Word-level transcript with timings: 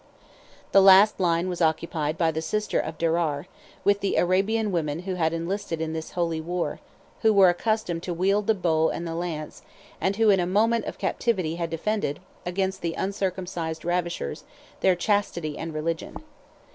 The 0.71 0.81
last 0.81 1.19
line 1.19 1.47
was 1.47 1.61
occupied 1.61 2.17
by 2.17 2.31
the 2.31 2.41
sister 2.41 2.79
of 2.79 2.97
Derar, 2.97 3.45
with 3.83 3.99
the 3.99 4.15
Arabian 4.15 4.71
women 4.71 5.01
who 5.01 5.13
had 5.13 5.31
enlisted 5.31 5.79
in 5.79 5.93
this 5.93 6.13
holy 6.13 6.41
war, 6.41 6.79
who 7.21 7.31
were 7.31 7.49
accustomed 7.49 8.01
to 8.01 8.13
wield 8.15 8.47
the 8.47 8.55
bow 8.55 8.89
and 8.89 9.05
the 9.05 9.13
lance, 9.13 9.61
and 10.01 10.15
who 10.15 10.31
in 10.31 10.39
a 10.39 10.47
moment 10.47 10.85
of 10.85 10.97
captivity 10.97 11.57
had 11.57 11.69
defended, 11.69 12.19
against 12.47 12.81
the 12.81 12.95
uncircumcised 12.95 13.85
ravishers, 13.85 14.43
their 14.79 14.95
chastity 14.95 15.55
and 15.55 15.71
religion. 15.71 16.15